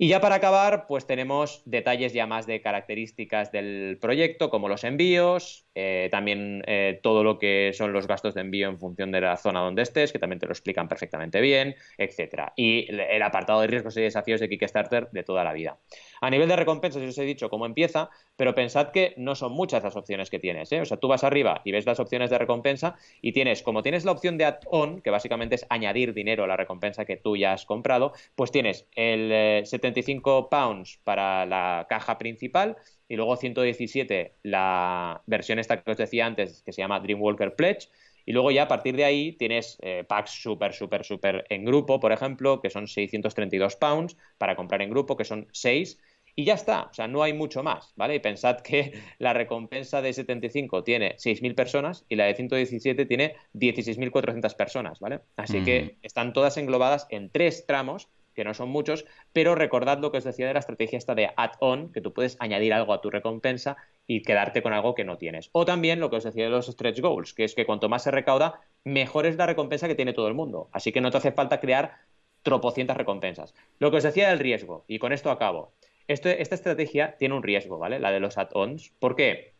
[0.00, 4.84] Y ya para acabar, pues tenemos detalles ya más de características del proyecto, como los
[4.84, 9.20] envíos, eh, también eh, todo lo que son los gastos de envío en función de
[9.20, 12.52] la zona donde estés, que también te lo explican perfectamente bien, etcétera.
[12.56, 15.78] Y el apartado de riesgos y desafíos de Kickstarter de toda la vida.
[16.20, 19.84] A nivel de recompensas, os he dicho cómo empieza, pero pensad que no son muchas
[19.84, 20.72] las opciones que tienes.
[20.72, 20.80] ¿eh?
[20.80, 24.04] O sea, tú vas arriba y ves las opciones de recompensa y tienes, como tienes
[24.04, 27.52] la opción de add-on, que básicamente es añadir dinero a la recompensa que tú ya
[27.52, 32.76] has comprado, pues tienes el 75 eh, pounds para la caja principal
[33.08, 37.88] y luego 117 la versión esta que os decía antes, que se llama Dreamwalker Pledge.
[38.26, 41.98] Y luego ya a partir de ahí tienes eh, packs súper, súper, súper en grupo,
[41.98, 45.98] por ejemplo, que son 632 pounds para comprar en grupo, que son 6
[46.38, 48.14] y ya está, o sea, no hay mucho más, ¿vale?
[48.14, 53.34] Y pensad que la recompensa de 75 tiene 6.000 personas y la de 117 tiene
[53.54, 55.18] 16.400 personas, ¿vale?
[55.34, 60.12] Así que están todas englobadas en tres tramos, que no son muchos, pero recordad lo
[60.12, 63.00] que os decía de la estrategia esta de add-on, que tú puedes añadir algo a
[63.00, 65.50] tu recompensa y quedarte con algo que no tienes.
[65.50, 68.04] O también lo que os decía de los stretch goals, que es que cuanto más
[68.04, 70.68] se recauda, mejor es la recompensa que tiene todo el mundo.
[70.70, 71.96] Así que no te hace falta crear
[72.44, 73.54] tropocientas recompensas.
[73.80, 75.72] Lo que os decía del riesgo, y con esto acabo
[76.08, 78.00] esta estrategia tiene un riesgo, ¿vale?
[78.00, 78.92] La de los add-ons.
[78.98, 79.52] ¿Por qué?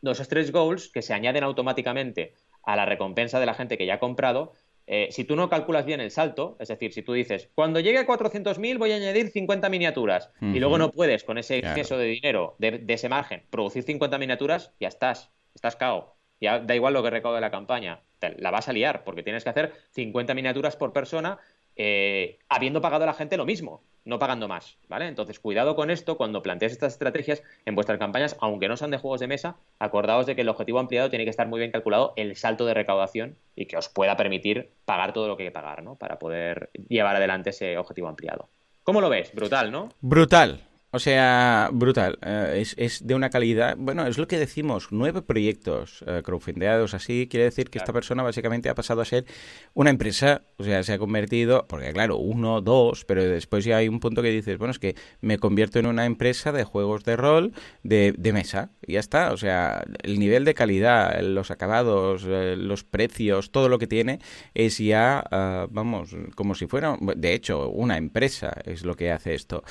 [0.00, 3.94] Los stretch goals que se añaden automáticamente a la recompensa de la gente que ya
[3.94, 4.52] ha comprado,
[4.86, 7.98] eh, si tú no calculas bien el salto, es decir, si tú dices, cuando llegue
[7.98, 12.04] a 400.000 voy a añadir 50 miniaturas y luego no puedes con ese exceso de
[12.04, 16.16] dinero, de, ese margen, producir 50 miniaturas, ya estás, estás cao.
[16.40, 18.02] Ya da igual lo que recaude la campaña,
[18.36, 21.38] la vas a liar porque tienes que hacer 50 miniaturas por persona
[21.74, 25.08] eh, habiendo pagado a la gente lo mismo, no pagando más, ¿vale?
[25.08, 28.98] Entonces, cuidado con esto cuando plantees estas estrategias en vuestras campañas, aunque no sean de
[28.98, 32.14] juegos de mesa, acordaos de que el objetivo ampliado tiene que estar muy bien calculado
[32.16, 35.52] el salto de recaudación y que os pueda permitir pagar todo lo que hay que
[35.52, 35.96] pagar, ¿no?
[35.96, 38.48] Para poder llevar adelante ese objetivo ampliado.
[38.84, 39.34] ¿Cómo lo ves?
[39.34, 39.88] Brutal, ¿no?
[40.00, 40.65] Brutal.
[40.92, 42.18] O sea, brutal.
[42.22, 43.76] Eh, es, de una calidad.
[43.76, 47.26] Bueno, es lo que decimos: nueve proyectos uh, crowdfundeados así.
[47.28, 49.26] Quiere decir que esta persona básicamente ha pasado a ser
[49.74, 50.42] una empresa.
[50.58, 51.66] O sea, se ha convertido.
[51.68, 54.94] Porque, claro, uno, dos, pero después ya hay un punto que dices: bueno, es que
[55.20, 58.70] me convierto en una empresa de juegos de rol de, mesa.
[58.86, 59.32] Ya está.
[59.32, 64.20] O sea, el nivel de calidad, los acabados, eh, los precios, todo lo que tiene
[64.54, 66.96] es ya, uh, vamos, como si fuera.
[67.16, 69.64] De hecho, una empresa es lo que hace esto.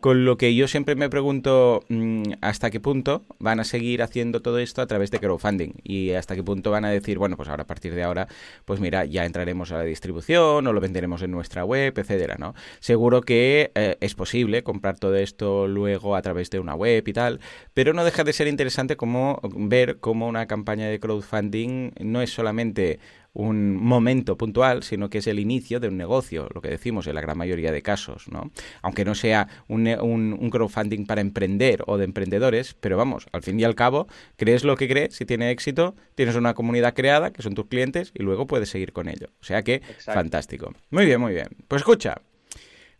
[0.00, 4.42] con lo que yo siempre me pregunto mm, hasta qué punto van a seguir haciendo
[4.42, 7.48] todo esto a través de crowdfunding y hasta qué punto van a decir, bueno, pues
[7.48, 8.28] ahora a partir de ahora,
[8.64, 12.54] pues mira, ya entraremos a la distribución o lo venderemos en nuestra web, etcétera, ¿no?
[12.80, 17.12] Seguro que eh, es posible comprar todo esto luego a través de una web y
[17.12, 17.40] tal,
[17.74, 22.30] pero no deja de ser interesante como ver cómo una campaña de crowdfunding no es
[22.30, 23.00] solamente
[23.32, 27.14] un momento puntual, sino que es el inicio de un negocio, lo que decimos en
[27.14, 28.50] la gran mayoría de casos, ¿no?
[28.82, 33.58] Aunque no sea un, un, crowdfunding para emprender o de emprendedores, pero vamos, al fin
[33.60, 37.42] y al cabo, crees lo que crees, si tiene éxito, tienes una comunidad creada, que
[37.42, 39.28] son tus clientes, y luego puedes seguir con ello.
[39.40, 40.72] O sea que, fantástico.
[40.90, 41.48] Muy bien, muy bien.
[41.68, 42.20] Pues escucha,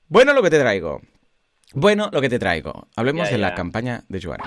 [0.09, 1.00] bueno lo que te traigo.
[1.72, 2.88] Bueno, lo que te traigo.
[2.96, 4.40] Hablemos de la campaña de Joan.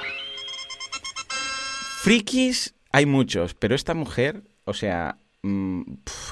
[2.03, 5.81] Frikis hay muchos, pero esta mujer, o sea, Mm,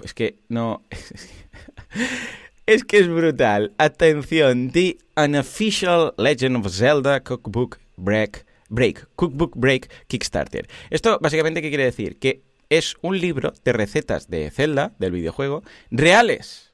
[0.06, 0.84] es que no.
[2.66, 3.74] es que es brutal.
[3.78, 8.46] Atención, The Unofficial Legend of Zelda Cookbook Break.
[8.70, 10.70] Break, Cookbook Break Kickstarter.
[10.90, 12.18] Esto básicamente, ¿qué quiere decir?
[12.20, 16.72] Que es un libro de recetas de Zelda, del videojuego, reales.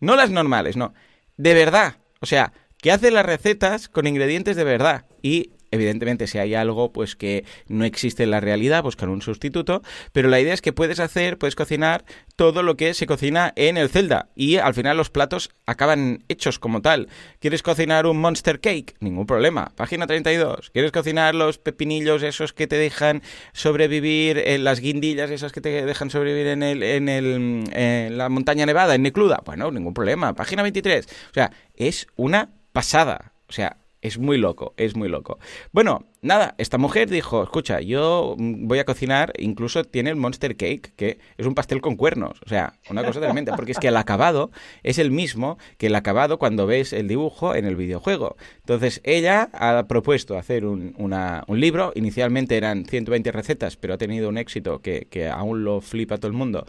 [0.00, 0.94] No las normales, no.
[1.36, 1.98] De verdad.
[2.20, 5.04] O sea, que hace las recetas con ingredientes de verdad.
[5.20, 9.82] Y Evidentemente, si hay algo pues que no existe en la realidad, buscar un sustituto,
[10.12, 12.04] pero la idea es que puedes hacer, puedes cocinar
[12.36, 16.58] todo lo que se cocina en el Zelda y al final los platos acaban hechos
[16.58, 17.08] como tal.
[17.40, 18.94] ¿Quieres cocinar un Monster Cake?
[19.00, 19.72] Ningún problema.
[19.74, 20.70] Página 32.
[20.70, 25.84] ¿Quieres cocinar los pepinillos esos que te dejan sobrevivir, en las guindillas esas que te
[25.84, 29.42] dejan sobrevivir en, el, en, el, en la montaña nevada, en Necluda?
[29.44, 30.34] Bueno, ningún problema.
[30.34, 31.06] Página 23.
[31.06, 33.32] O sea, es una pasada.
[33.48, 33.76] O sea,
[34.06, 35.38] es muy loco, es muy loco.
[35.72, 40.92] Bueno, nada, esta mujer dijo, escucha, yo voy a cocinar, incluso tiene el Monster Cake,
[40.94, 43.96] que es un pastel con cuernos, o sea, una cosa tremenda, porque es que el
[43.96, 44.50] acabado
[44.84, 48.36] es el mismo que el acabado cuando ves el dibujo en el videojuego.
[48.58, 54.28] Entonces, ella ha propuesto hacer un, un libro, inicialmente eran 120 recetas, pero ha tenido
[54.28, 56.66] un éxito que, que aún lo flipa todo el mundo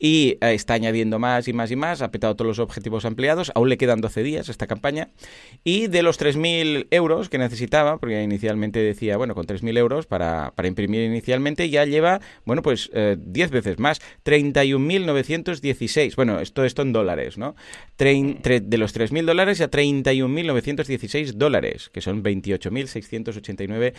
[0.00, 3.52] y eh, está añadiendo más y más y más, ha petado todos los objetivos ampliados,
[3.54, 5.10] aún le quedan 12 días esta campaña,
[5.62, 10.52] y de los 3.000 euros que necesitaba, porque inicialmente decía, bueno, con 3.000 euros para,
[10.56, 16.80] para, imprimir inicialmente, ya lleva, bueno, pues 10 eh, veces más, 31.916, bueno, esto, esto
[16.82, 17.54] en dólares, ¿no?
[17.98, 23.92] de los 3.000 dólares a 31.916 dólares, que son 28.689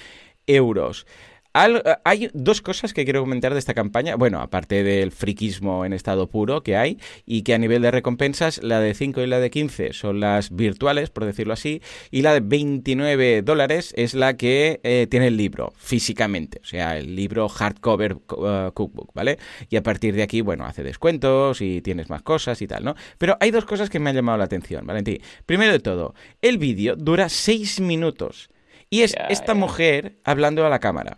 [0.47, 1.05] euros.
[1.53, 4.15] Eh, hay dos cosas que quiero comentar de esta campaña.
[4.15, 8.63] Bueno, aparte del friquismo en estado puro que hay, y que a nivel de recompensas,
[8.63, 12.33] la de 5 y la de 15 son las virtuales, por decirlo así, y la
[12.33, 17.49] de 29 dólares es la que eh, tiene el libro, físicamente, o sea, el libro
[17.49, 19.37] hardcover uh, cookbook, ¿vale?
[19.69, 22.95] Y a partir de aquí, bueno, hace descuentos y tienes más cosas y tal, ¿no?
[23.17, 25.19] Pero hay dos cosas que me han llamado la atención, Valentín.
[25.45, 28.49] Primero de todo, el vídeo dura 6 minutos.
[28.89, 31.17] Y es esta mujer hablando a la cámara.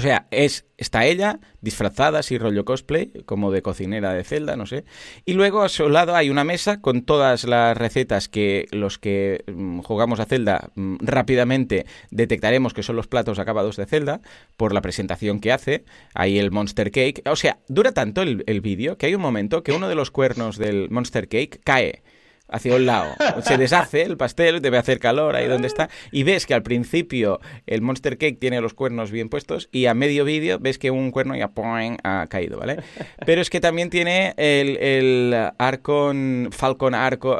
[0.00, 4.64] O sea, es, está ella disfrazada, así rollo cosplay, como de cocinera de Zelda, no
[4.64, 4.86] sé.
[5.26, 9.44] Y luego a su lado hay una mesa con todas las recetas que los que
[9.46, 14.22] mm, jugamos a Zelda mm, rápidamente detectaremos que son los platos acabados de Zelda
[14.56, 15.84] por la presentación que hace.
[16.14, 17.20] Ahí el Monster Cake.
[17.26, 20.10] O sea, dura tanto el, el vídeo que hay un momento que uno de los
[20.10, 22.02] cuernos del Monster Cake cae
[22.50, 23.14] hacia un lado.
[23.42, 25.88] Se deshace el pastel, debe hacer calor ahí donde está.
[26.10, 29.94] Y ves que al principio el Monster Cake tiene los cuernos bien puestos y a
[29.94, 31.50] medio vídeo ves que un cuerno ya
[32.04, 32.78] ha caído, ¿vale?
[33.26, 37.38] Pero es que también tiene el, el Arcon, Falcon Arco,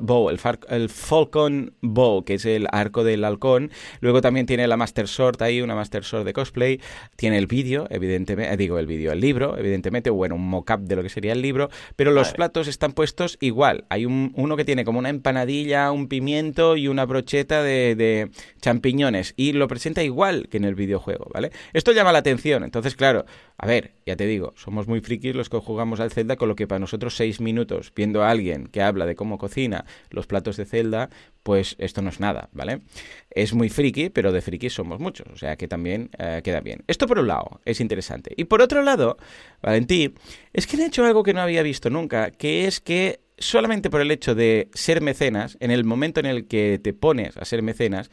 [0.00, 3.70] Bow, el, el, Falcon Bow, que es el arco del halcón.
[4.00, 6.80] Luego también tiene la Master Sword ahí, una Master Sword de cosplay.
[7.16, 11.02] Tiene el vídeo, evidentemente, digo el vídeo, el libro, evidentemente, bueno, un mock-up de lo
[11.02, 11.70] que sería el libro.
[11.96, 13.84] Pero los platos están puestos igual.
[13.88, 19.34] Hay un uno que tiene como una empanadilla, un pimiento y una brocheta de, champiñones.
[19.36, 21.50] Y lo presenta igual que en el videojuego, ¿vale?
[21.72, 22.64] Esto llama la atención.
[22.64, 23.24] Entonces, claro,
[23.58, 26.56] a ver, ya te digo, somos muy frikis los que jugamos al Zelda, con lo
[26.56, 30.56] que para nosotros seis minutos viendo a alguien que habla de cómo cocina los platos
[30.56, 31.10] de Zelda,
[31.42, 32.80] pues esto no es nada, ¿vale?
[33.30, 36.84] Es muy friki, pero de frikis somos muchos, o sea que también eh, queda bien.
[36.86, 38.32] Esto por un lado es interesante.
[38.36, 39.16] Y por otro lado,
[39.62, 40.14] Valentí,
[40.52, 44.00] es que han hecho algo que no había visto nunca, que es que solamente por
[44.00, 47.62] el hecho de ser mecenas, en el momento en el que te pones a ser
[47.62, 48.10] mecenas,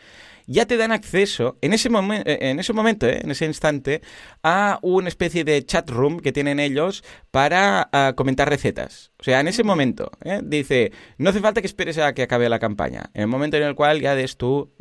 [0.47, 4.01] ya te dan acceso en ese, eh, en ese momento, eh, en ese instante,
[4.41, 9.11] a una especie de chat room que tienen ellos para ah, comentar recetas.
[9.19, 10.39] O sea, en ese momento, ¿eh?
[10.43, 13.09] dice, no hace falta que esperes a que acabe la campaña.
[13.13, 14.71] En el momento en el cual ya des tu,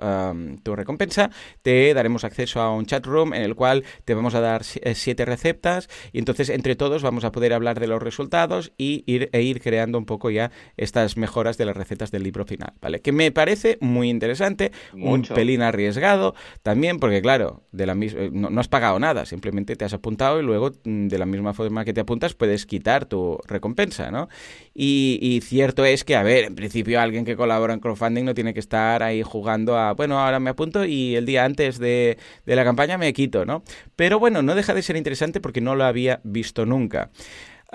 [0.63, 1.31] tu recompensa,
[1.63, 5.25] te daremos acceso a un chat room en el cual te vamos a dar siete
[5.25, 9.43] recetas y entonces entre todos vamos a poder hablar de los resultados y ir, e
[9.43, 13.01] ir creando un poco ya estas mejoras de las recetas del libro final, ¿vale?
[13.01, 18.61] Que me parece muy interesante, un pelín arriesgado también, porque claro, de la eh, no,
[18.61, 21.93] has pagado nada, simplemente te has apuntado y luego mm, de la misma forma que
[21.93, 24.29] te apuntas puedes quitar tu recompensa, ¿no?
[24.75, 28.55] Y, cierto es que, a ver, en principio alguien que colabora en crowdfunding no tiene
[28.55, 32.57] que estar ahí jugando a, bueno, ahora me apunto y el día antes de, de
[32.57, 33.63] la campaña me quito, ¿no?
[33.95, 37.11] Pero bueno, no deja de ser interesante porque no lo había visto nunca.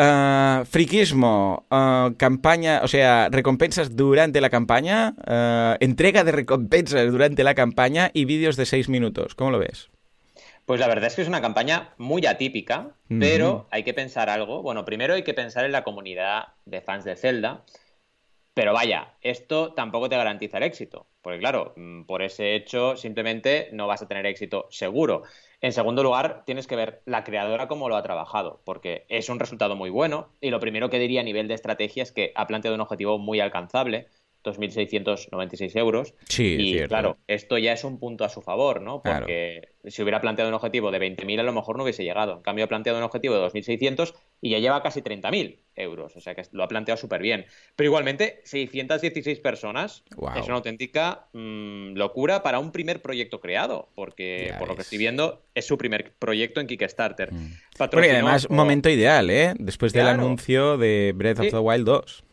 [0.02, 7.44] Uh, friquismo, uh, campaña, o sea, recompensas durante la campaña, uh, entrega de recompensas durante
[7.44, 9.36] la campaña y vídeos de seis minutos.
[9.36, 9.92] ¿Cómo lo ves?
[10.66, 14.64] Pues la verdad es que es una campaña muy atípica, pero hay que pensar algo.
[14.64, 17.64] Bueno, primero hay que pensar en la comunidad de fans de Zelda.
[18.54, 23.70] Pero vaya, esto tampoco te garantiza el éxito, porque claro, mm, por ese hecho simplemente
[23.72, 25.24] no vas a tener éxito seguro.
[25.62, 29.40] En segundo lugar, tienes que ver la creadora cómo lo ha trabajado, porque es un
[29.40, 30.34] resultado muy bueno.
[30.42, 33.18] Y lo primero que diría a nivel de estrategia es que ha planteado un objetivo
[33.20, 34.08] muy alcanzable.
[34.44, 36.14] 2.696 euros.
[36.28, 39.02] Sí, y claro, esto ya es un punto a su favor, ¿no?
[39.02, 42.38] Porque si hubiera planteado un objetivo de 20.000 a lo mejor no hubiese llegado.
[42.38, 46.16] En cambio ha planteado un objetivo de 2.600 y ya lleva casi 30.000 euros.
[46.16, 47.46] O sea que lo ha planteado súper bien.
[47.76, 50.04] Pero igualmente, 616 personas
[50.36, 53.90] es una auténtica mm, locura para un primer proyecto creado.
[53.96, 57.32] Porque por lo que estoy viendo es su primer proyecto en Kickstarter.
[57.32, 57.54] Mm.
[57.80, 59.54] y además, momento ideal, ¿eh?
[59.58, 62.24] Después del anuncio de Breath of the Wild 2.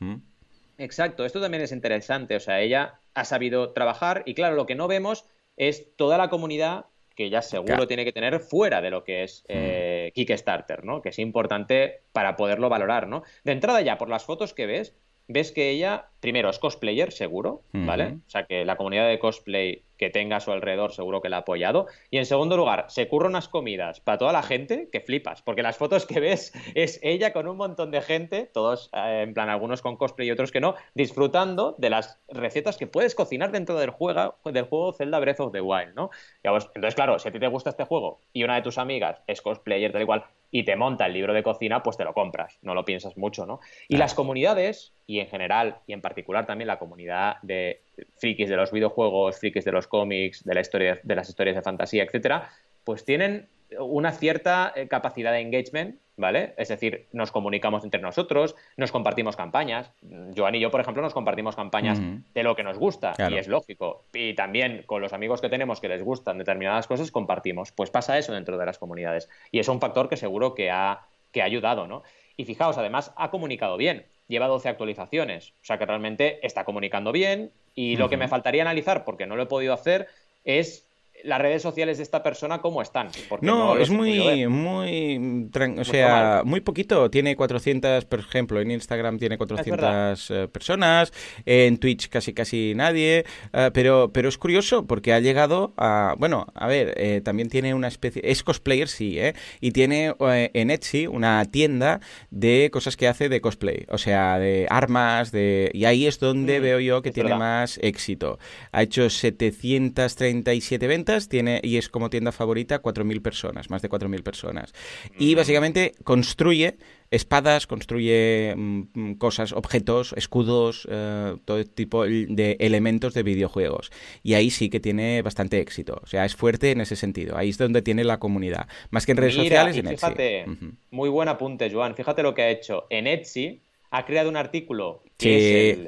[0.79, 2.37] Exacto, esto también es interesante.
[2.37, 5.27] O sea, ella ha sabido trabajar y claro, lo que no vemos
[5.57, 9.43] es toda la comunidad que ya seguro tiene que tener fuera de lo que es
[9.49, 9.53] hmm.
[9.53, 11.03] eh, Kickstarter, ¿no?
[11.03, 13.25] Que es importante para poderlo valorar, ¿no?
[13.43, 14.95] De entrada ya, por las fotos que ves,
[15.29, 18.19] ves que ella, primero, es cosplayer, seguro, ¿vale?
[18.27, 21.39] O sea, que la comunidad de cosplay que tenga a su alrededor seguro que la
[21.39, 21.87] ha apoyado.
[22.11, 25.63] Y en segundo lugar, se curra unas comidas para toda la gente que flipas, porque
[25.63, 29.51] las fotos que ves es ella con un montón de gente, todos eh, en plan
[29.51, 33.79] algunos con cosplay y otros que no, disfrutando de las recetas que puedes cocinar dentro
[33.79, 36.11] del juego, del juego Zelda Breath of the Wild, ¿no?
[36.43, 39.43] Entonces, claro, si a ti te gusta este juego y una de tus amigas es
[39.43, 42.75] cosplayer, tal igual, y te monta el libro de cocina, pues te lo compras, no
[42.75, 43.61] lo piensas mucho, ¿no?
[43.87, 47.83] Y las comunidades, y en general, y en particular también la comunidad de
[48.17, 51.63] frikis de los videojuegos, frikis de los cómics, de, la historia, de las historias de
[51.63, 52.51] fantasía, etcétera,
[52.85, 56.53] pues tienen una cierta eh, capacidad de engagement, ¿vale?
[56.57, 59.91] Es decir, nos comunicamos entre nosotros, nos compartimos campañas.
[60.37, 63.49] Joan y yo, por ejemplo, nos compartimos campañas de lo que nos gusta, y es
[63.49, 64.05] lógico.
[64.13, 67.73] Y también con los amigos que tenemos que les gustan determinadas cosas, compartimos.
[67.73, 69.31] Pues pasa eso dentro de las comunidades.
[69.51, 72.03] Y es un factor que seguro que ha, que ha ayudado, ¿no?
[72.37, 74.07] Y fijaos, además, ha comunicado bien.
[74.27, 75.55] Lleva 12 actualizaciones.
[75.63, 77.53] O sea que realmente está comunicando bien.
[77.75, 80.09] Y lo que me faltaría analizar, porque no lo he podido hacer,
[80.45, 80.88] es
[81.25, 83.09] las redes sociales de esta persona cómo están.
[83.41, 87.11] No, es muy, muy, o sea, muy poquito.
[87.11, 91.13] Tiene 400, por ejemplo, en Instagram tiene 400 eh, personas,
[91.45, 96.47] en Twitch casi casi nadie, eh, pero, pero es curioso porque ha llegado a, bueno,
[96.55, 99.35] a ver, eh, también tiene una especie, es cosplayer, sí, ¿eh?
[99.61, 102.01] Y tiene en Etsy una tienda
[102.31, 106.61] de cosas que hace de cosplay, o sea, de armas, de, y ahí es donde
[106.61, 108.39] mm, veo yo que tiene más éxito.
[108.73, 114.23] Ha hecho 737 ventas tiene, y es como tienda favorita 4.000 personas, más de 4.000
[114.23, 114.75] personas.
[115.19, 116.77] Y básicamente construye
[117.11, 123.91] espadas, construye mm, mm, cosas, objetos, escudos, eh, todo tipo de elementos de videojuegos.
[124.23, 126.01] Y ahí sí que tiene bastante éxito.
[126.03, 127.37] O sea, es fuerte en ese sentido.
[127.37, 128.69] Ahí es donde tiene la comunidad.
[128.91, 130.45] Más que en redes sociales y en fíjate,
[130.91, 131.95] Muy buen apunte, Joan.
[131.95, 132.87] Fíjate lo que ha hecho.
[132.91, 135.79] En Etsy ha creado un artículo que es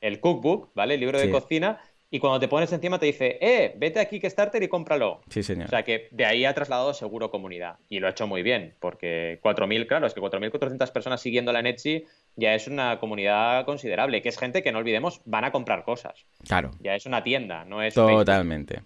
[0.00, 0.94] el, cookbook, ¿vale?
[0.94, 1.80] El libro de cocina
[2.14, 5.22] y cuando te pones encima te dice, eh, vete aquí Kickstarter y cómpralo.
[5.28, 5.66] Sí, señor.
[5.66, 7.78] O sea que de ahí ha trasladado seguro comunidad.
[7.88, 11.66] Y lo ha hecho muy bien, porque 4.000, claro, es que 4.400 personas siguiéndola en
[11.66, 12.04] Etsy
[12.36, 16.24] ya es una comunidad considerable, que es gente que no olvidemos, van a comprar cosas.
[16.46, 16.70] Claro.
[16.78, 17.94] Ya es una tienda, no es...
[17.94, 18.82] Totalmente.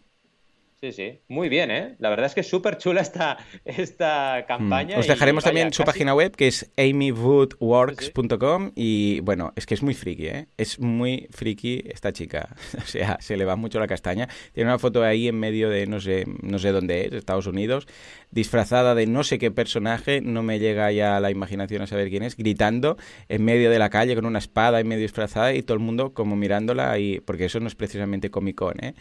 [0.81, 1.97] Sí, sí, muy bien, ¿eh?
[1.99, 4.97] La verdad es que es súper chula esta, esta campaña.
[4.97, 9.95] Os dejaremos también su página web, que es amywoodworks.com y bueno, es que es muy
[9.95, 10.47] friki, ¿eh?
[10.57, 12.55] Es muy friki esta chica.
[12.79, 14.29] o sea, se le va mucho la castaña.
[14.53, 17.89] Tiene una foto ahí en medio de no sé, no sé dónde es, Estados Unidos,
[18.31, 22.23] disfrazada de no sé qué personaje, no me llega ya la imaginación a saber quién
[22.23, 22.99] es, gritando
[23.29, 26.15] en medio de la calle con una espada y medio disfrazada y todo el mundo
[26.15, 28.95] como mirándola y porque eso no es precisamente comicón, ¿eh?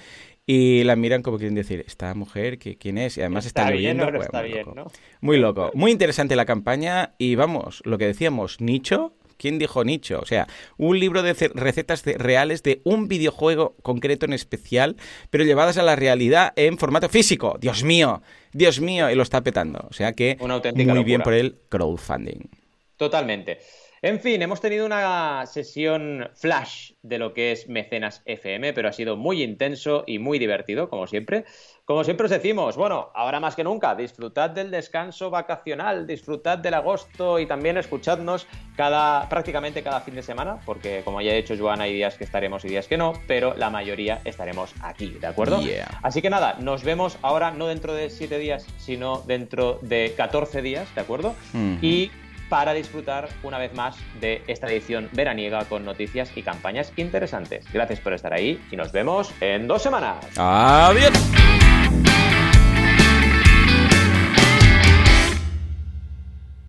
[0.49, 3.17] Y la miran como quieren decir, esta mujer, ¿quién es?
[3.17, 4.91] Y además está, bien, muy, loco.
[5.19, 5.71] muy loco.
[5.73, 10.19] Muy interesante la campaña y vamos, lo que decíamos, nicho, ¿Quién dijo nicho?
[10.19, 14.95] O sea, un libro de recetas reales de un videojuego concreto en especial,
[15.29, 17.55] pero llevadas a la realidad en formato físico.
[17.61, 19.85] Dios mío, Dios mío, y lo está petando.
[19.91, 22.49] O sea que muy bien por el crowdfunding.
[22.97, 23.59] Totalmente.
[24.03, 28.93] En fin, hemos tenido una sesión flash de lo que es Mecenas FM, pero ha
[28.93, 31.45] sido muy intenso y muy divertido, como siempre.
[31.83, 36.75] Como siempre os decimos, bueno, ahora más que nunca, disfrutad del descanso vacacional, disfrutad del
[36.75, 38.45] agosto y también escuchadnos
[38.75, 42.25] cada, prácticamente cada fin de semana, porque como ya he dicho Joana, hay días que
[42.25, 45.59] estaremos y días que no, pero la mayoría estaremos aquí, ¿de acuerdo?
[46.03, 50.61] Así que nada, nos vemos ahora no dentro de 7 días, sino dentro de 14
[50.61, 51.35] días, ¿de acuerdo?
[51.81, 52.11] Y
[52.49, 57.65] para disfrutar una vez más de esta edición veraniega con noticias y campañas interesantes.
[57.71, 60.25] Gracias por estar ahí y nos vemos en dos semanas.
[60.37, 61.11] Adiós.